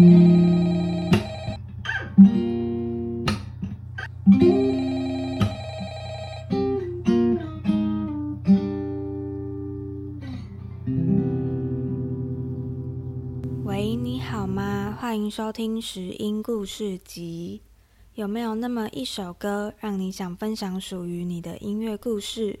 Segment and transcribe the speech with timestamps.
[0.00, 0.06] 喂，
[13.94, 14.96] 你好吗？
[14.98, 17.60] 欢迎收听拾音故事集。
[18.14, 22.60] 有没有那么一首歌，让你想分享属于你的音乐故事？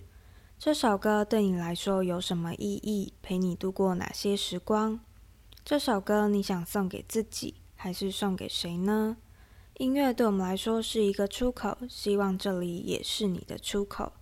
[0.58, 3.14] 这首歌对你来说有什么意义？
[3.22, 5.00] 陪你度过哪些时光？
[5.64, 9.16] 这首歌你想送给自己，还是送给谁呢？
[9.78, 14.12] 音乐对我们来说是一个出口，希望这里也是你的出口。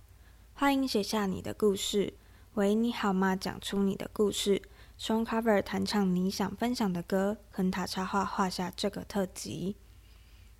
[0.53, 2.13] 欢迎写下你的故事。
[2.53, 3.35] 喂，你好吗？
[3.35, 4.61] 讲出你的故事。
[4.99, 9.77] Songcover 弹唱你想分享的歌，亨塔插画画下这个特辑。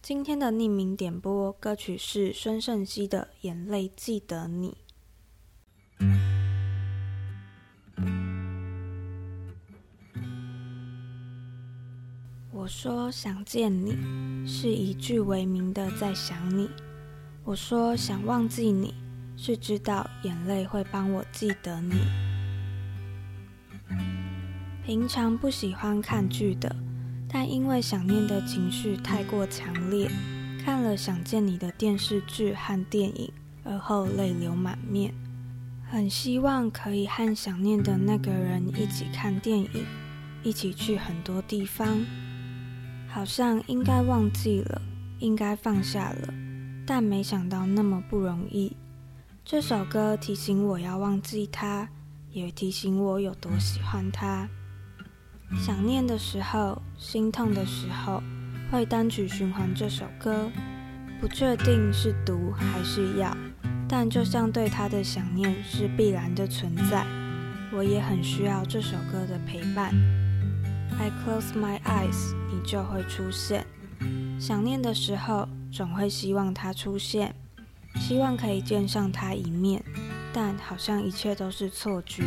[0.02, 4.78] 今天的匿名点播歌曲是孙盛熙的《眼泪记得你》。
[12.60, 13.96] 我说想见你，
[14.46, 16.68] 是以句为名的在想你；
[17.46, 18.94] 我说想忘记你，
[19.38, 21.96] 是知道眼泪会帮我记得你。
[24.86, 26.76] 平常不喜欢看剧的。
[27.30, 30.12] 但因为想念的情绪太过强烈，
[30.66, 33.32] 看了想见你的电视剧和电影，
[33.64, 35.14] 而后泪流满面。
[35.90, 39.86] 很希望可以和想念的那个人一起看电影，
[40.44, 42.04] 一起去很多地方。
[43.12, 44.82] 好像应该忘记了，
[45.18, 46.34] 应该放下了，
[46.86, 48.78] 但没想到那么不容易。
[49.44, 51.90] 这首歌提醒我要忘记他，
[52.32, 54.48] 也提醒我有多喜欢他。
[55.58, 58.22] 想念的时候，心痛的时候，
[58.72, 60.52] 会单曲循环这首歌。
[61.20, 63.36] 不确定是毒还是药，
[63.90, 67.06] 但就像对他的想念是必然的存在，
[67.74, 69.94] 我也很需要这首歌的陪伴。
[70.98, 73.66] I close my eyes，你就会出现。
[74.40, 77.36] 想念的时候，总会希望他出现，
[78.00, 79.84] 希望可以见上他一面，
[80.34, 82.24] 但好像一切都是错觉，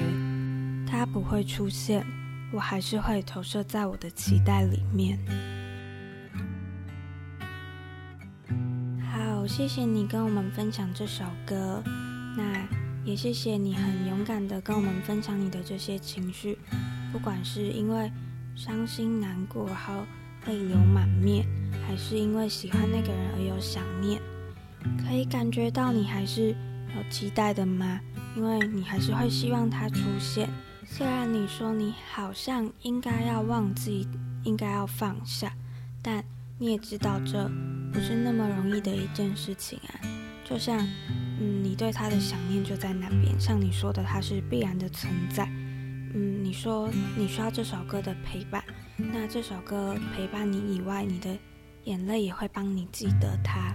[0.86, 2.06] 他不会出现。
[2.52, 5.18] 我还是会投射在我的期待里面。
[9.10, 11.82] 好，谢谢你跟我们分享这首歌，
[12.36, 12.68] 那
[13.06, 16.58] 也谢谢你很勇敢的跟我们分享你的这些情绪，
[17.10, 18.12] 不管是因为
[18.54, 20.04] 伤心难过后
[20.46, 21.46] 泪流满面，
[21.86, 24.20] 还是因为喜欢那个人而有想念，
[25.04, 26.50] 可以感觉到你还是
[26.96, 28.00] 有期待的吗？
[28.36, 30.48] 因为你还是会希望他出现。
[30.86, 34.08] 虽然你说你好像应该要忘记，
[34.44, 35.52] 应该要放下，
[36.02, 36.24] 但
[36.58, 37.50] 你也知道这
[37.92, 40.00] 不是那么容易的一件事情啊。
[40.44, 40.78] 就像，
[41.40, 45.50] 嗯，你对他的想念就在那边，像你说的，他是必然的存在。
[46.14, 48.62] 嗯，你说你需要这首歌的陪伴，
[48.96, 51.30] 那这首歌陪伴你以外，你的
[51.84, 53.74] 眼泪也会帮你记得它。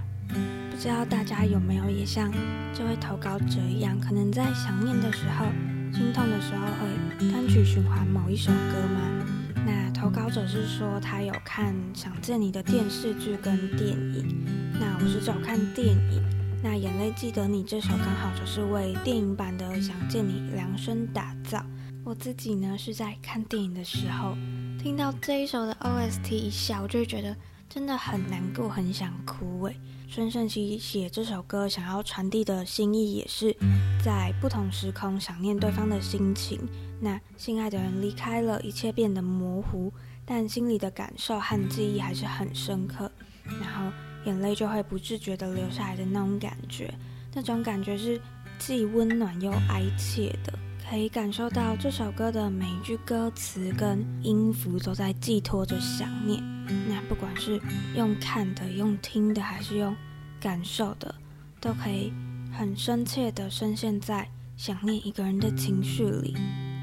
[0.69, 2.31] 不知道大家有没有也像
[2.73, 5.45] 这位投稿者一样，可能在想念的时候。
[5.93, 9.25] 心痛的时候会单曲循环某一首歌吗？
[9.65, 14.45] 那投稿者是说他有看《想见你》的电视剧跟电影。
[14.73, 16.21] 那我是找看电影。
[16.61, 21.65] 那眼泪记得你这首刚好就是为电影版的《想见你》量身打造。
[22.07, 24.33] 我自己呢是在看电影的时候
[24.81, 27.35] 听到这一首的 OST 一下，我就觉得
[27.67, 29.75] 真的很难过，很想哭诶。
[30.07, 33.53] 孙盛希写这首歌想要传递的心意，也是
[34.01, 36.57] 在不同时空想念对方的心情。
[37.01, 39.91] 那心爱的人离开了，一切变得模糊，
[40.25, 43.11] 但心里的感受和记忆还是很深刻。
[43.43, 43.91] 然后
[44.23, 46.93] 眼泪就会不自觉的流下来的那种感觉，
[47.33, 48.17] 那种感觉是
[48.57, 50.57] 既温暖又哀切的。
[50.89, 56.41] 可以感受到这首歌的每一句歌词跟音符都在寄托着想念。
[56.87, 57.59] 那不管是
[57.93, 59.93] 用看的、用听的，还是用
[60.39, 61.13] 感受的，
[61.59, 62.13] 都可以
[62.53, 66.37] 很深切的深陷在想念一个人的情绪里。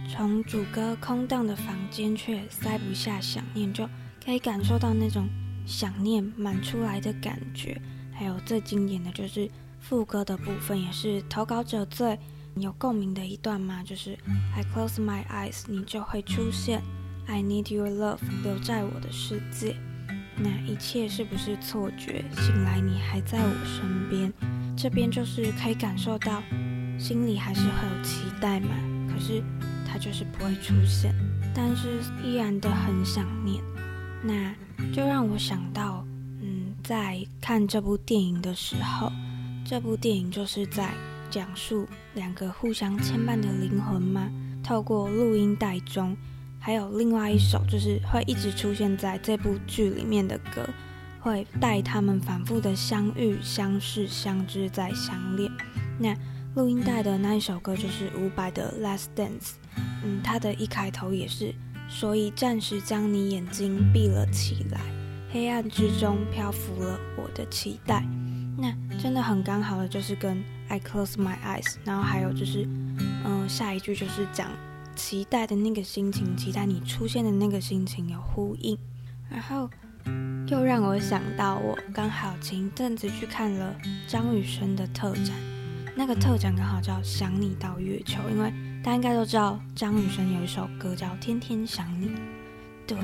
[0.07, 3.89] 从主歌空荡的房间却塞不下想念，就
[4.23, 5.27] 可以感受到那种
[5.65, 7.81] 想念满出来的感觉。
[8.13, 9.51] 还有最经典的就是
[9.81, 12.19] 副歌的部分，也是投稿者最。
[12.63, 13.83] 有共鸣的一段吗？
[13.85, 14.17] 就是
[14.55, 16.83] I close my eyes，你就会出现。
[17.27, 19.77] I need your love，留在我的世界。
[20.37, 22.25] 那一切是不是错觉？
[22.37, 24.33] 醒来你还在我身边。
[24.77, 26.43] 这边就是可以感受到，
[26.99, 28.69] 心里还是会有期待嘛。
[29.09, 29.43] 可是
[29.87, 31.15] 他就是不会出现，
[31.55, 33.63] 但是依然的很想念。
[34.23, 34.55] 那
[34.93, 36.05] 就让我想到，
[36.41, 39.11] 嗯，在看这部电影的时候，
[39.65, 40.93] 这部电影就是在。
[41.35, 41.85] 讲述
[42.15, 44.31] 两个互相牵绊的灵魂吗？
[44.63, 46.17] 透过录音带中，
[46.61, 50.65] 还有另外一首就是会一直出现在这部剧里面的歌，
[51.19, 55.51] 会带他们反复的相遇、相识、相知再相恋。
[55.99, 56.17] 那
[56.55, 59.29] 录音带的那一首歌就是伍佰的《Last Dance》，
[60.05, 61.53] 嗯，它的一开头也是，
[61.89, 64.81] 所以暂时将你眼睛闭了起来，
[65.33, 68.05] 黑暗之中漂浮了我的期待。
[68.57, 68.73] 那
[69.03, 72.67] 真的很刚好的就是跟 I close my eyes，然后还有就是，
[73.25, 74.49] 嗯、下一句就是讲
[74.97, 78.79] 期待的那个心情，期待你出现的那个心情有呼应，
[79.31, 79.69] 然后
[80.49, 83.75] 又让我想到我刚好前一阵子去看了
[84.07, 85.35] 张雨生的特展，
[85.97, 88.53] 那个特展刚好叫想你到月球，因为
[88.83, 92.11] 大家应该都知道张雨生有一首歌叫天天想你，
[92.87, 92.97] 对，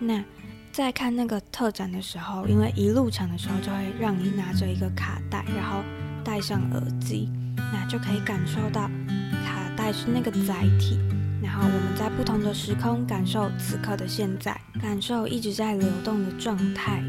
[0.00, 0.24] 那。
[0.70, 5.82] 在看那个特展的时候，因为一入场的时候就会让你拿着一个卡带，然后
[6.28, 7.26] 戴上耳机，
[7.56, 8.82] 那就可以感受到
[9.46, 10.98] 卡带是那个载体，
[11.42, 17.02] 然后我们在不同的时空感受此刻的现在，感受一直在流动的状态。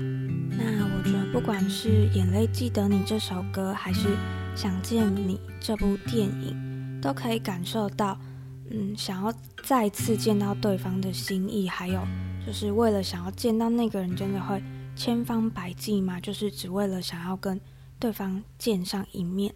[0.52, 4.08] 那我觉得不管是《眼泪记得你》这首歌，还是
[4.56, 8.18] 《想见你》这部电影，都可以感受到，
[8.72, 9.34] 嗯，想要
[9.66, 12.02] 再次见到对方的心意，还有。
[12.48, 14.64] 就是为了想要见到那个人，真的会
[14.96, 16.22] 千方百计嘛？
[16.22, 17.60] 就是只为了想要跟
[18.00, 19.54] 对方见上一面。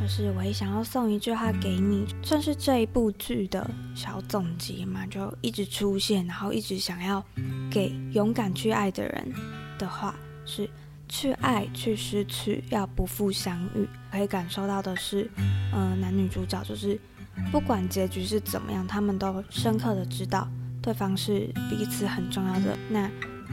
[0.00, 7.22] 就是我也想要送一句话给你，算是这一部剧的小总结嘛，就一直出现，然后一直想要
[7.70, 9.32] 给勇敢去爱的人
[9.78, 10.14] 的话，
[10.46, 10.68] 是
[11.06, 13.86] 去爱，去失去，要不负相遇。
[14.10, 16.98] 可以感受到的是，嗯、呃，男女主角就是
[17.52, 20.48] 不管结局是怎么样，他们都深刻的知道。
[20.82, 23.06] 对方是彼此很重要的，那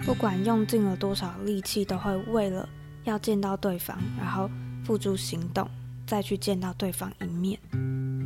[0.06, 2.68] 不管用尽了多少力气，都会为了
[3.10, 4.50] 要见到对方，然后
[4.84, 5.68] 付诸行动，
[6.06, 7.60] 再去见到对方一面。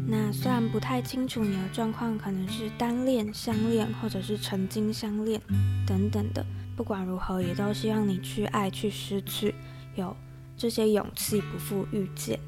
[0.07, 5.39] 那虽然不太清楚你的状况，可能是单恋、相恋，或者是曾经相恋
[5.87, 6.45] 等等的，
[6.75, 9.55] 不管如何，也都希望你去爱，去失去，
[9.95, 10.15] 有
[10.57, 12.39] 这些勇气，不负遇见。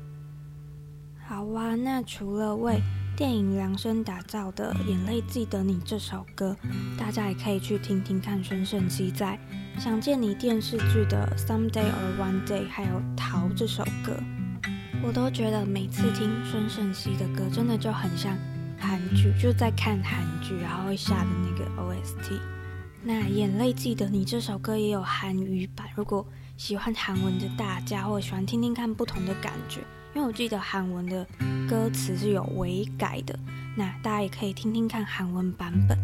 [1.26, 2.82] 好哇，那除了为
[3.16, 6.56] 电影量身打造的《眼泪记得你》这首歌，
[6.98, 9.40] 大家也可以去听听看孙盛希在
[9.80, 14.18] 《想见你》电视剧的《Someday or One Day》，还有《逃》这首歌，
[15.04, 18.36] 我都觉得每次听孙盛希的歌，真的就很像
[18.80, 22.40] 韩剧，就在看韩剧，然后会下的那个 OST。
[23.04, 26.26] 那《眼泪记得你》这首歌也有韩语版，如果
[26.58, 29.82] 喜欢韩文的大家，或喜欢听听看不同的感觉。
[30.16, 31.26] 因为我记得韩文的
[31.68, 33.38] 歌词是有微改的，
[33.76, 35.98] 那大家也可以听听看韩文版本。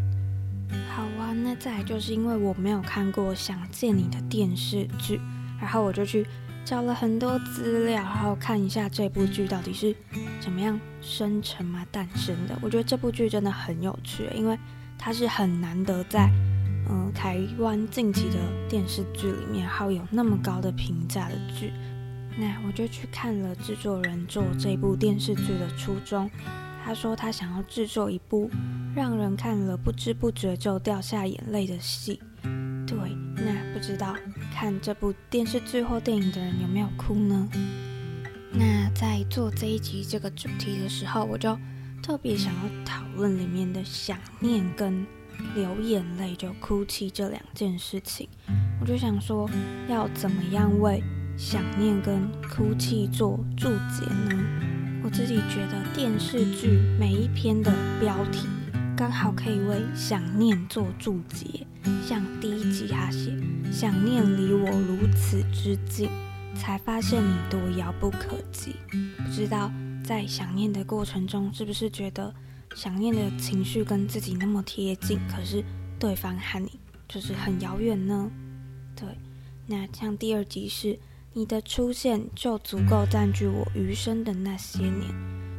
[0.90, 5.20] 好啊，那再来就是因为我没有看过《想见你》的电视剧，
[5.60, 6.26] 然后我就去
[6.66, 9.96] 找了很多资料，然后看一下这部剧到底是
[10.40, 12.58] 怎么样生成嘛诞生的。
[12.62, 14.58] 我觉得这部剧真的很有趣，因为
[14.98, 16.30] 它是很难得在
[16.92, 21.72] 嗯、台湾近期的电视剧里面，然后有那么高的评价的剧。
[22.40, 26.30] 那我就去看了制作人做这部电视剧的初衷。
[26.86, 28.50] 他说他想要制作一部
[28.96, 32.20] 让人看了不知不觉就掉下眼泪的戏。
[32.88, 32.98] 对，
[33.36, 34.16] 那不知道
[34.54, 37.48] 看这部电视剧或电影的人有没有哭呢？
[38.52, 41.56] 那在做这一集这个主题的时候，我就
[42.02, 45.06] 特别想要讨论里面的想念跟
[45.54, 48.28] 流眼泪，就哭泣这两件事情。
[48.82, 49.48] 我就想说，
[49.88, 51.04] 要怎么样为
[51.40, 54.44] 想念跟哭泣做注解呢？
[55.02, 58.46] 我自己觉得电视剧每一篇的标题
[58.94, 61.66] 刚好可以为想念做注解。
[62.06, 63.34] 像第一集他写
[63.72, 66.10] “想念离我如此之近，
[66.56, 68.76] 才发现你多遥不可及”。
[69.24, 69.72] 不知道
[70.04, 72.36] 在想念的过程中，是不是觉得
[72.76, 75.64] 想念的情绪跟自己那么贴近，可是
[75.98, 76.78] 对方和你
[77.08, 78.30] 就是很遥远呢？
[78.94, 79.08] 对，
[79.66, 81.00] 那像第二集是。
[81.34, 85.08] 你的出现就足够占据我余生的那些年，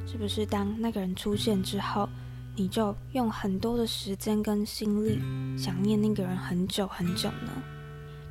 [0.07, 0.45] 是不是？
[0.45, 2.09] 当那个人出现之后，
[2.57, 5.21] 你就用很多的时间跟心力
[5.57, 7.53] 想念那个人很久很久呢？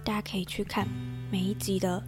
[0.04, 0.86] 大家可以去看
[1.32, 2.04] 每一集的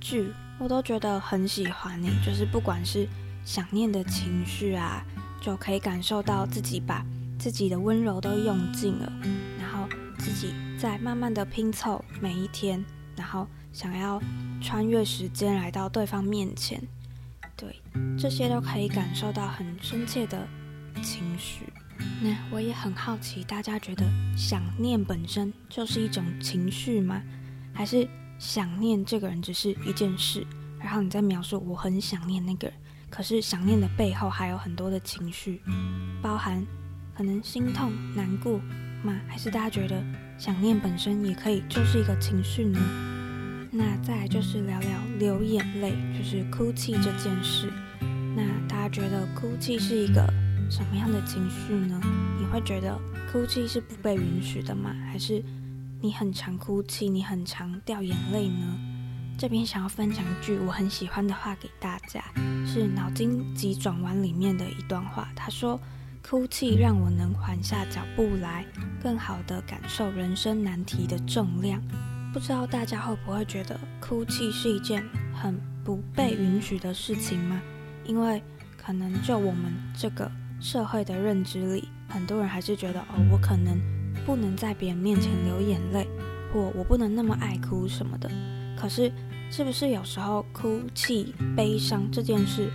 [0.00, 2.10] 剧，我都觉得很喜欢你。
[2.24, 3.08] 就是不管是
[3.44, 5.02] 想念的情绪啊，
[5.40, 7.02] 就可以感受到自己把
[7.38, 9.10] 自己的温柔都用尽了，
[9.58, 12.84] 然后自己在慢慢的拼凑每一天，
[13.16, 13.48] 然后
[13.78, 14.20] 想要。
[14.60, 16.82] 穿越时间来到对方面前，
[17.56, 17.80] 对，
[18.18, 20.48] 这些都可以感受到很深切的
[21.00, 21.72] 情绪。
[22.20, 24.04] 那我也很好奇，大家觉得
[24.36, 27.22] 想念本身就是一种情绪吗？
[27.72, 28.06] 还是
[28.40, 30.44] 想念这个人只是一件事？
[30.80, 32.76] 然后你在描述我很想念那个人，
[33.08, 35.62] 可是想念的背后还有很多的情绪，
[36.20, 36.66] 包含
[37.16, 38.58] 可能心痛、难过
[39.04, 39.20] 吗？
[39.28, 40.04] 还是大家觉得
[40.36, 43.07] 想念本身也可以就是一个情绪呢？
[43.70, 47.70] 那再来就是聊聊流眼泪，就是哭泣这件事。
[48.34, 50.26] 那大家觉得哭泣是一个
[50.70, 52.00] 什么样的情绪呢？
[52.38, 52.98] 你会觉得
[53.30, 54.94] 哭泣是不被允许的吗？
[55.10, 55.42] 还是
[56.00, 58.78] 你很常哭泣，你很常掉眼泪呢？
[59.36, 62.24] 这边想要分享一句我很喜欢的话给大家，
[62.66, 65.28] 是《脑筋急转弯》里面的一段话。
[65.36, 65.78] 他说
[66.28, 68.64] ：“哭泣让我能缓下脚步来，
[69.00, 71.80] 更好地感受人生难题的重量。”
[72.32, 75.02] 不知道大家会不会觉得哭泣是一件
[75.34, 77.60] 很不被允许的事情吗？
[78.04, 78.42] 因为
[78.76, 80.30] 可能就我们这个
[80.60, 83.78] 社会的认知里，很多人还是觉得哦，我可能
[84.26, 86.06] 不能在别人面前流眼泪，
[86.52, 88.30] 或我不能那么爱哭什么的。
[88.76, 89.12] 可是。
[89.50, 92.70] 是不是有时候哭泣、悲伤这件事，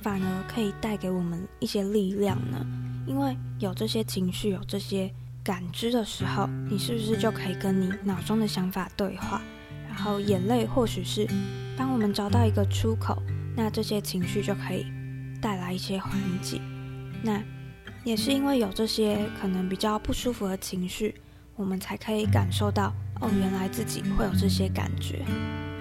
[0.00, 2.66] 反而可以带给我们一些力量呢？
[3.06, 5.12] 因为有这些情绪、有这些
[5.44, 9.42] 感知的时候，你是不是就可以跟你脑中的想法对话？
[9.86, 11.28] 然后眼泪或许是
[11.76, 13.22] 当我们找到一个出口，
[13.54, 14.86] 那这些情绪就可以
[15.42, 16.58] 带来一些缓解。
[17.22, 17.42] 那
[18.04, 21.14] 也是因为有这些可能比较不舒服的情绪，
[21.56, 25.22] 我们才可以感受到哦，原来自己会有这些感觉。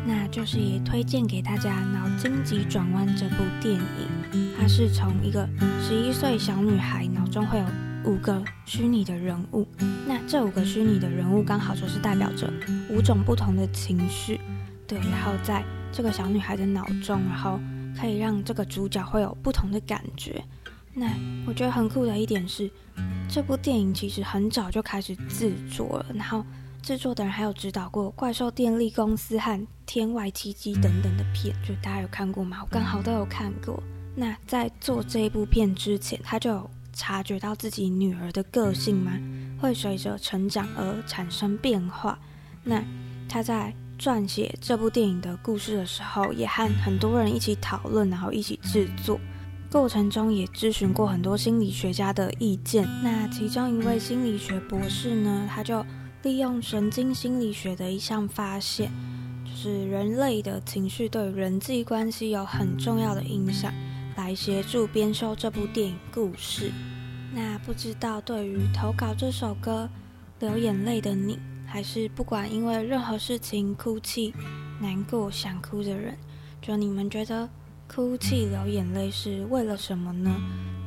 [0.05, 5.47] 那就是也推荐给大家《脑筋急转弯》这部电影，它是从一个
[5.81, 7.65] 十一岁小女孩脑中会有
[8.05, 9.67] 五个虚拟的人物，
[10.07, 12.51] 那这五个虚拟的人物刚好就是代表着
[12.89, 14.39] 五种不同的情绪，
[14.87, 17.59] 对，然后在这个小女孩的脑中，然后
[17.99, 20.43] 可以让这个主角会有不同的感觉。
[20.93, 21.07] 那
[21.47, 22.69] 我觉得很酷的一点是，
[23.29, 26.45] 这部电影其实很早就开始制作了，然后。
[26.83, 32.57] 制作的人还有指导过《怪兽电力公司》和《天外奇迹》等等的片，就大家有看过吗？
[32.61, 33.81] 我刚好都有看过。
[34.13, 39.11] 那在做这一部片之前，他就察觉到自己女儿的个性吗？
[39.59, 42.17] 会随着成长而产生变化。
[42.63, 42.83] 那
[43.27, 49.19] 他在撰写这部电影的故事的时候，也和很多人一起讨论，然后一起制作
[49.71, 52.87] 过程中也咨询过很多心理学家的意见。
[53.03, 55.85] 那其中一位心理学博士呢，他就。
[56.23, 58.89] 利用神经心理学的一项发现，
[59.43, 63.73] 就是人类的情绪对人际关系有很重要的影响，
[64.15, 66.71] 来协助编修这部电影故事。
[67.33, 69.89] 那不知道对于投稿这首歌
[70.39, 74.33] 流眼泪的你，还是不管因为任何事情哭泣、
[74.79, 76.15] 难过、想哭的人，
[76.61, 77.49] 就你们觉得
[77.87, 80.31] 哭泣流眼泪是为了什么呢？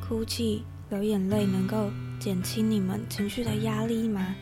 [0.06, 1.90] 哭泣流眼泪能够
[2.20, 4.34] 减轻你们情绪的压力吗？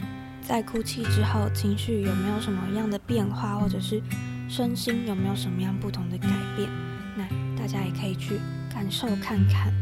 [0.46, 4.02] 在哭泣之后，情绪有没有什么样的变化，或者是
[4.46, 6.68] 身心有没有什么样不同的改变？
[7.16, 7.26] 那
[7.56, 8.38] 大家也可以去
[8.74, 9.72] 感受看看。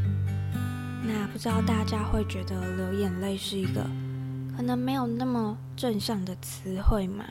[1.05, 3.85] 那不知道大家会觉得流眼泪是一个
[4.57, 7.25] 可能没有那么正向的词汇吗？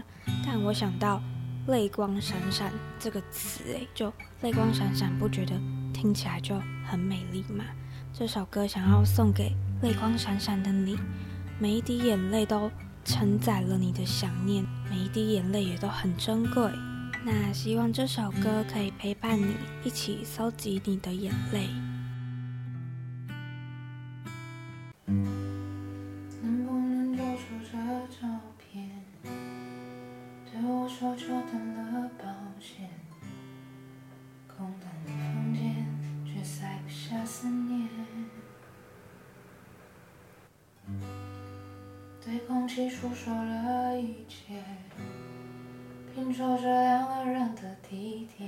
[0.46, 1.22] 但我想到
[1.68, 5.54] 泪光闪闪这个词，诶，就泪光闪闪，不觉得
[5.94, 7.64] 听起来就很美丽吗？
[8.12, 10.98] 这首歌想要送给泪光闪闪的你，
[11.60, 12.70] 每一滴眼泪都。
[13.04, 16.72] 承载了你的想念，每一滴眼泪也都很珍贵。
[17.24, 21.68] 那希望这首歌可以陪伴你，一起搜集你的眼泪。
[25.06, 27.78] 能不能揪出这
[28.20, 28.90] 照片？
[29.24, 32.26] 对我说久等了，抱
[32.60, 32.90] 歉。
[34.48, 35.86] 空荡的房间，
[36.26, 37.88] 却塞不下思念。
[42.24, 44.64] 对空气诉说了一切，
[46.22, 48.48] 拼凑着两个人的地点。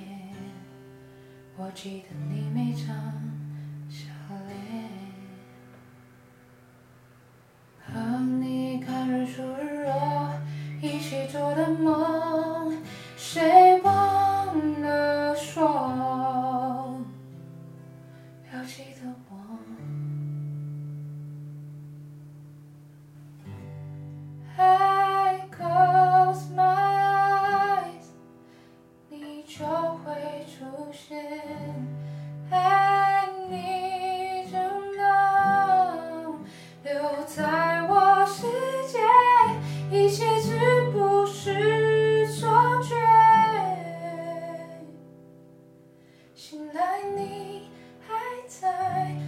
[1.58, 2.96] 我记得你没唱
[46.74, 47.70] 来，你
[48.08, 48.14] 还
[48.48, 49.23] 在。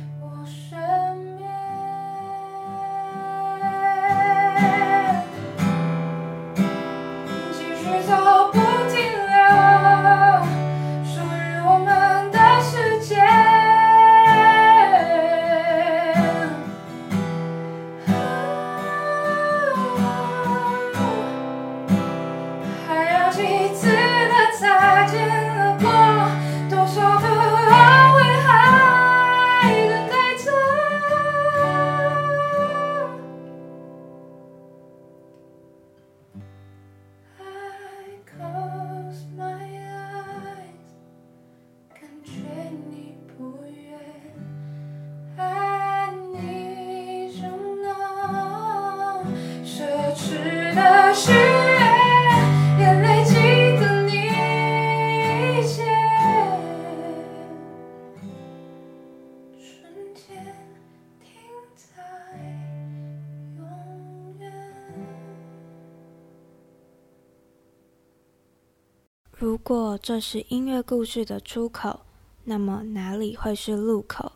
[69.46, 72.00] 如果这是音乐故事的出口，
[72.46, 74.32] 那么哪里会是路口？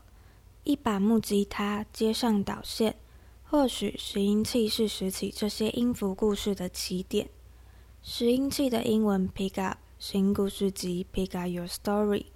[0.62, 2.94] 一把木吉他接上导线，
[3.42, 7.28] 或许拾音器是拾起这些音符故事的起点。
[8.04, 12.26] 拾音器的英文 pick up，拾音故事集 pick up your story。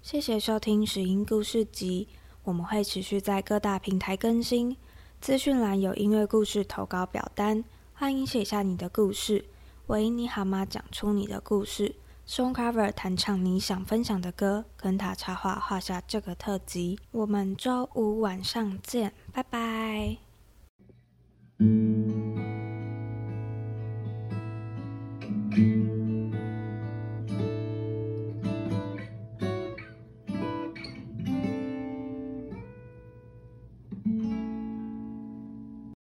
[0.00, 2.08] 谢谢收听拾音故事集，
[2.44, 4.74] 我们会持续在各大平台更新。
[5.20, 7.62] 资讯栏有音乐故事投稿表单，
[7.92, 9.44] 欢迎写下你的故事。
[9.88, 10.64] 喂，你好吗？
[10.64, 11.94] 讲出你的故事。
[12.34, 16.98] Song Cover 弹唱你想分享的歌，跟他插画画下这个特辑。
[17.10, 20.16] 我们周五晚上见，拜拜。